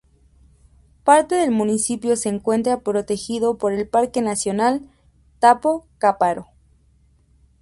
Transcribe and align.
Parte 1.03 1.35
del 1.35 1.51
municipio 1.51 2.15
se 2.15 2.29
encuentra 2.29 2.79
protegido 2.79 3.59
por 3.59 3.71
el 3.71 3.87
Parque 3.87 4.23
nacional 4.23 4.81
Tapo-Caparo. 5.39 6.47